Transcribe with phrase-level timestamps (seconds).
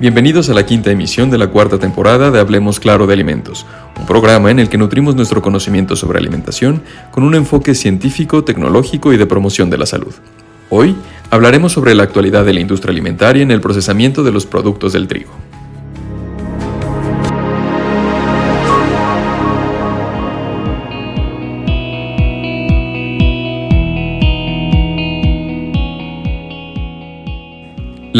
[0.00, 3.66] Bienvenidos a la quinta emisión de la cuarta temporada de Hablemos Claro de Alimentos,
[3.98, 9.12] un programa en el que nutrimos nuestro conocimiento sobre alimentación con un enfoque científico, tecnológico
[9.12, 10.14] y de promoción de la salud.
[10.70, 10.96] Hoy
[11.28, 15.06] hablaremos sobre la actualidad de la industria alimentaria en el procesamiento de los productos del
[15.06, 15.32] trigo.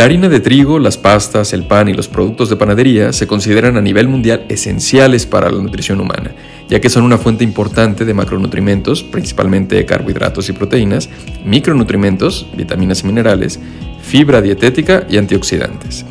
[0.00, 3.76] La harina de trigo, las pastas, el pan y los productos de panadería se consideran
[3.76, 6.34] a nivel mundial esenciales para la nutrición humana,
[6.70, 11.10] ya que son una fuente importante de macronutrimentos, principalmente carbohidratos y proteínas,
[11.44, 13.60] micronutrimentos, vitaminas y minerales,
[14.00, 16.06] fibra dietética y antioxidantes.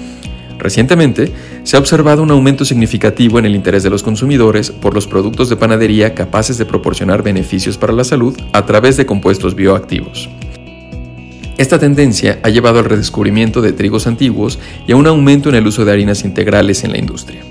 [0.60, 1.32] Recientemente,
[1.64, 5.50] se ha observado un aumento significativo en el interés de los consumidores por los productos
[5.50, 10.30] de panadería capaces de proporcionar beneficios para la salud a través de compuestos bioactivos.
[11.60, 15.68] Esta tendencia ha llevado al redescubrimiento de trigos antiguos y a un aumento en el
[15.68, 17.42] uso de harinas integrales en la industria.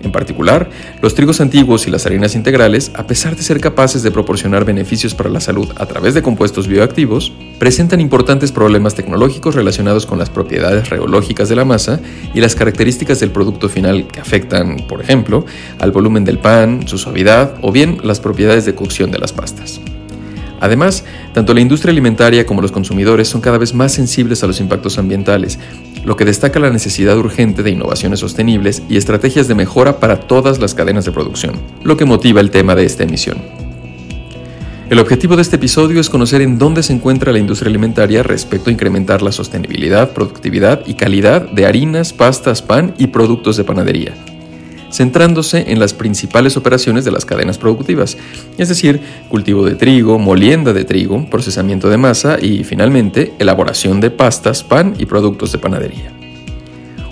[0.00, 0.70] En particular,
[1.02, 5.12] los trigos antiguos y las harinas integrales, a pesar de ser capaces de proporcionar beneficios
[5.12, 10.30] para la salud a través de compuestos bioactivos, presentan importantes problemas tecnológicos relacionados con las
[10.30, 11.98] propiedades reológicas de la masa
[12.34, 15.44] y las características del producto final que afectan, por ejemplo,
[15.80, 19.80] al volumen del pan, su suavidad o bien las propiedades de cocción de las pastas.
[20.60, 24.60] Además, tanto la industria alimentaria como los consumidores son cada vez más sensibles a los
[24.60, 25.58] impactos ambientales,
[26.04, 30.58] lo que destaca la necesidad urgente de innovaciones sostenibles y estrategias de mejora para todas
[30.58, 33.38] las cadenas de producción, lo que motiva el tema de esta emisión.
[34.90, 38.70] El objetivo de este episodio es conocer en dónde se encuentra la industria alimentaria respecto
[38.70, 44.14] a incrementar la sostenibilidad, productividad y calidad de harinas, pastas, pan y productos de panadería,
[44.90, 48.16] centrándose en las principales operaciones de las cadenas productivas,
[48.56, 54.10] es decir, cultivo de trigo, molienda de trigo, procesamiento de masa y, finalmente, elaboración de
[54.10, 56.12] pastas, pan y productos de panadería.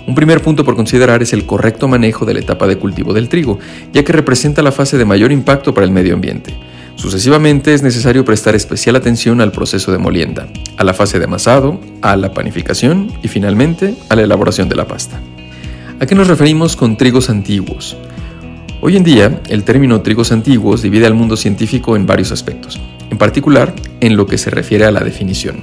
[0.07, 3.27] Un primer punto por considerar es el correcto manejo de la etapa de cultivo del
[3.27, 3.59] trigo,
[3.91, 6.55] ya que representa la fase de mayor impacto para el medio ambiente.
[6.95, 11.79] Sucesivamente es necesario prestar especial atención al proceso de molienda, a la fase de amasado,
[12.01, 15.19] a la panificación y finalmente a la elaboración de la pasta.
[15.99, 17.97] ¿A qué nos referimos con trigos antiguos?
[18.81, 23.17] Hoy en día, el término trigos antiguos divide al mundo científico en varios aspectos, en
[23.17, 25.55] particular en lo que se refiere a la definición.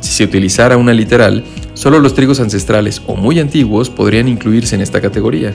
[0.00, 1.44] Si se utilizara una literal,
[1.74, 5.54] solo los trigos ancestrales o muy antiguos podrían incluirse en esta categoría.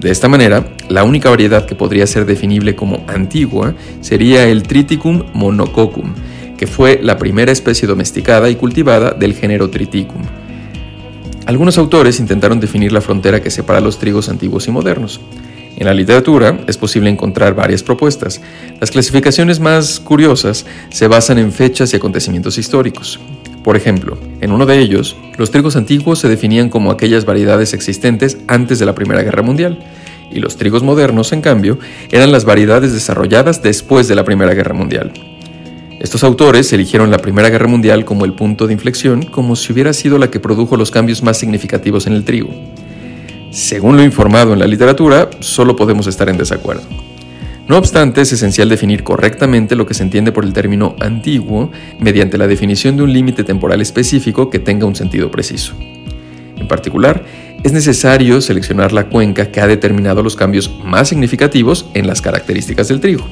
[0.00, 5.22] De esta manera, la única variedad que podría ser definible como antigua sería el Triticum
[5.34, 6.14] monococcum,
[6.58, 10.22] que fue la primera especie domesticada y cultivada del género Triticum.
[11.46, 15.20] Algunos autores intentaron definir la frontera que separa los trigos antiguos y modernos.
[15.76, 18.40] En la literatura es posible encontrar varias propuestas.
[18.80, 23.18] Las clasificaciones más curiosas se basan en fechas y acontecimientos históricos.
[23.64, 28.38] Por ejemplo, en uno de ellos, los trigos antiguos se definían como aquellas variedades existentes
[28.46, 29.78] antes de la Primera Guerra Mundial,
[30.30, 31.78] y los trigos modernos, en cambio,
[32.10, 35.12] eran las variedades desarrolladas después de la Primera Guerra Mundial.
[36.02, 39.92] Estos autores eligieron la Primera Guerra Mundial como el punto de inflexión, como si hubiera
[39.92, 42.48] sido la que produjo los cambios más significativos en el trigo.
[43.52, 46.82] Según lo informado en la literatura, solo podemos estar en desacuerdo.
[47.68, 51.70] No obstante, es esencial definir correctamente lo que se entiende por el término antiguo
[52.00, 55.72] mediante la definición de un límite temporal específico que tenga un sentido preciso.
[56.56, 57.24] En particular,
[57.62, 62.88] es necesario seleccionar la cuenca que ha determinado los cambios más significativos en las características
[62.88, 63.24] del trigo.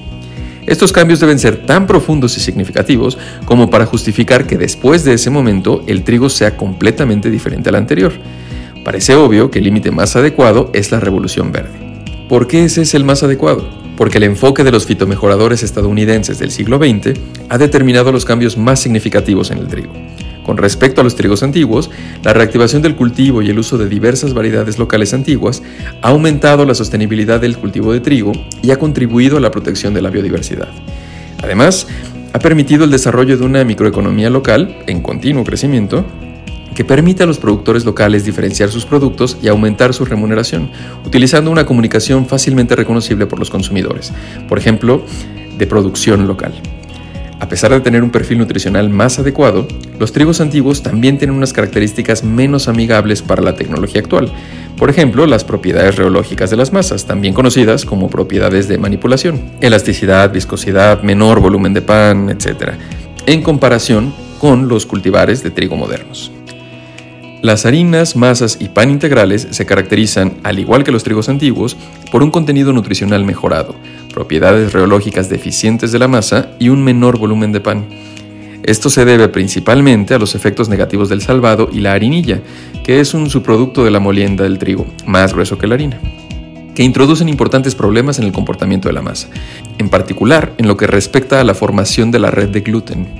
[0.67, 5.31] Estos cambios deben ser tan profundos y significativos como para justificar que después de ese
[5.31, 8.13] momento el trigo sea completamente diferente al anterior.
[8.85, 11.71] Parece obvio que el límite más adecuado es la revolución verde.
[12.29, 13.69] ¿Por qué ese es el más adecuado?
[13.97, 17.19] Porque el enfoque de los fitomejoradores estadounidenses del siglo XX
[17.49, 19.93] ha determinado los cambios más significativos en el trigo.
[20.45, 21.91] Con respecto a los trigos antiguos,
[22.23, 25.63] la reactivación del cultivo y el uso de diversas variedades locales antiguas
[26.03, 28.33] ha aumentado la sostenibilidad del cultivo de trigo
[28.63, 30.69] y ha contribuido a la protección de la biodiversidad.
[31.43, 31.87] Además,
[32.33, 36.05] ha permitido el desarrollo de una microeconomía local en continuo crecimiento
[36.75, 40.71] que permite a los productores locales diferenciar sus productos y aumentar su remuneración,
[41.05, 44.13] utilizando una comunicación fácilmente reconocible por los consumidores,
[44.49, 45.05] por ejemplo,
[45.59, 46.55] de producción local.
[47.41, 49.67] A pesar de tener un perfil nutricional más adecuado,
[49.99, 54.31] los trigos antiguos también tienen unas características menos amigables para la tecnología actual.
[54.77, 60.31] Por ejemplo, las propiedades reológicas de las masas, también conocidas como propiedades de manipulación, elasticidad,
[60.31, 62.75] viscosidad, menor volumen de pan, etc.,
[63.27, 66.31] en comparación con los cultivares de trigo modernos.
[67.43, 71.75] Las harinas, masas y pan integrales se caracterizan, al igual que los trigos antiguos,
[72.13, 73.75] por un contenido nutricional mejorado,
[74.11, 77.87] propiedades reológicas deficientes de la masa y un menor volumen de pan.
[78.63, 82.41] Esto se debe principalmente a los efectos negativos del salvado y la harinilla,
[82.85, 85.99] que es un subproducto de la molienda del trigo, más grueso que la harina
[86.75, 89.29] que introducen importantes problemas en el comportamiento de la masa,
[89.77, 93.20] en particular en lo que respecta a la formación de la red de gluten.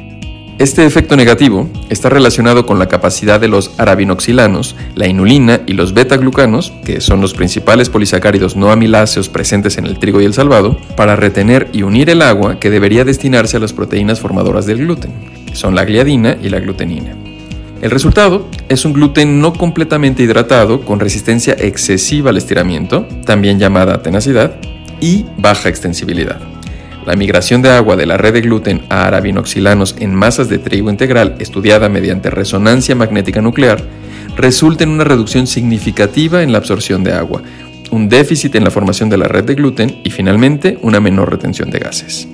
[0.61, 5.95] Este efecto negativo está relacionado con la capacidad de los arabinoxilanos, la inulina y los
[5.95, 10.77] beta-glucanos, que son los principales polisacáridos no amiláceos presentes en el trigo y el salvado,
[10.99, 15.13] para retener y unir el agua que debería destinarse a las proteínas formadoras del gluten,
[15.47, 17.17] que son la gliadina y la glutenina.
[17.81, 24.03] El resultado es un gluten no completamente hidratado con resistencia excesiva al estiramiento, también llamada
[24.03, 24.57] tenacidad,
[25.01, 26.50] y baja extensibilidad.
[27.11, 30.91] La migración de agua de la red de gluten a arabinoxilanos en masas de trigo
[30.91, 33.83] integral estudiada mediante resonancia magnética nuclear
[34.37, 37.43] resulta en una reducción significativa en la absorción de agua,
[37.91, 41.69] un déficit en la formación de la red de gluten y finalmente una menor retención
[41.73, 42.29] de gases.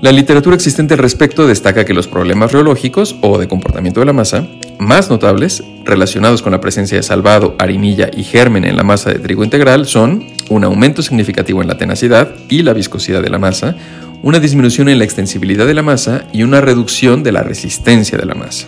[0.00, 4.14] La literatura existente al respecto destaca que los problemas reológicos o de comportamiento de la
[4.14, 4.48] masa
[4.78, 9.18] más notables relacionados con la presencia de salvado, harinilla y germen en la masa de
[9.18, 13.76] trigo integral son un aumento significativo en la tenacidad y la viscosidad de la masa,
[14.22, 18.26] una disminución en la extensibilidad de la masa y una reducción de la resistencia de
[18.26, 18.66] la masa.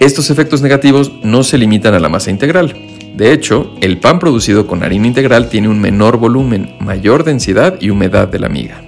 [0.00, 2.74] Estos efectos negativos no se limitan a la masa integral.
[3.16, 7.90] De hecho, el pan producido con harina integral tiene un menor volumen, mayor densidad y
[7.90, 8.80] humedad de la miga.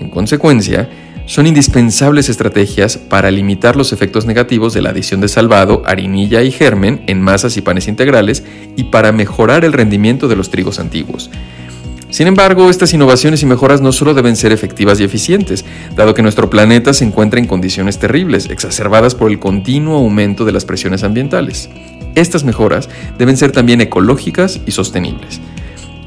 [0.00, 0.88] En consecuencia,
[1.28, 6.50] son indispensables estrategias para limitar los efectos negativos de la adición de salvado, harinilla y
[6.50, 8.42] germen en masas y panes integrales
[8.76, 11.30] y para mejorar el rendimiento de los trigos antiguos.
[12.08, 16.22] Sin embargo, estas innovaciones y mejoras no solo deben ser efectivas y eficientes, dado que
[16.22, 21.04] nuestro planeta se encuentra en condiciones terribles, exacerbadas por el continuo aumento de las presiones
[21.04, 21.68] ambientales.
[22.14, 22.88] Estas mejoras
[23.18, 25.42] deben ser también ecológicas y sostenibles.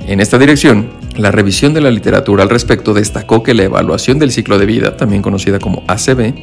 [0.08, 4.32] En esta dirección, la revisión de la literatura al respecto destacó que la evaluación del
[4.32, 6.34] ciclo de vida, también conocida como ACB,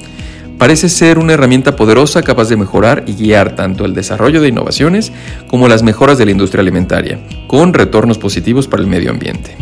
[0.59, 5.13] parece ser una herramienta poderosa capaz de mejorar y guiar tanto el desarrollo de innovaciones
[5.47, 9.57] como las mejoras de la industria alimentaria, con retornos positivos para el medio ambiente.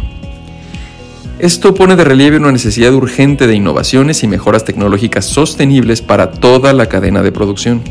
[1.39, 6.73] Esto pone de relieve una necesidad urgente de innovaciones y mejoras tecnológicas sostenibles para toda
[6.73, 7.83] la cadena de producción.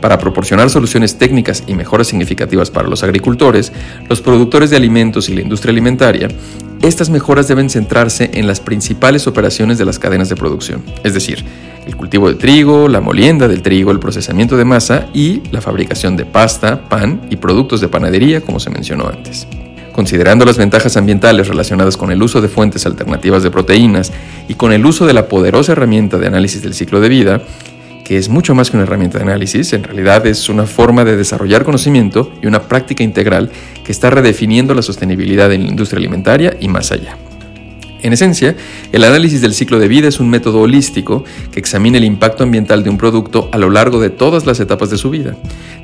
[0.00, 3.72] Para proporcionar soluciones técnicas y mejoras significativas para los agricultores,
[4.08, 6.28] los productores de alimentos y la industria alimentaria,
[6.82, 11.44] estas mejoras deben centrarse en las principales operaciones de las cadenas de producción, es decir,
[11.86, 16.16] el cultivo de trigo, la molienda del trigo, el procesamiento de masa y la fabricación
[16.16, 19.48] de pasta, pan y productos de panadería, como se mencionó antes.
[19.92, 24.12] Considerando las ventajas ambientales relacionadas con el uso de fuentes alternativas de proteínas
[24.46, 27.42] y con el uso de la poderosa herramienta de análisis del ciclo de vida,
[28.08, 31.14] que es mucho más que una herramienta de análisis, en realidad es una forma de
[31.14, 33.50] desarrollar conocimiento y una práctica integral
[33.84, 37.18] que está redefiniendo la sostenibilidad en la industria alimentaria y más allá.
[38.00, 38.56] En esencia,
[38.92, 42.82] el análisis del ciclo de vida es un método holístico que examina el impacto ambiental
[42.82, 45.36] de un producto a lo largo de todas las etapas de su vida,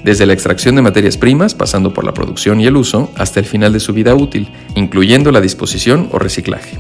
[0.03, 3.45] desde la extracción de materias primas, pasando por la producción y el uso, hasta el
[3.45, 6.79] final de su vida útil, incluyendo la disposición o reciclaje.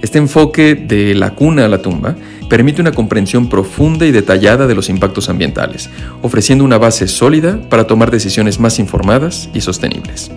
[0.00, 2.16] Este enfoque de la cuna a la tumba
[2.48, 5.90] permite una comprensión profunda y detallada de los impactos ambientales,
[6.22, 10.30] ofreciendo una base sólida para tomar decisiones más informadas y sostenibles.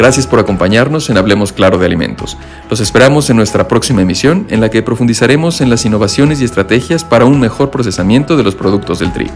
[0.00, 2.38] Gracias por acompañarnos en Hablemos Claro de Alimentos.
[2.70, 7.04] Los esperamos en nuestra próxima emisión en la que profundizaremos en las innovaciones y estrategias
[7.04, 9.34] para un mejor procesamiento de los productos del trigo.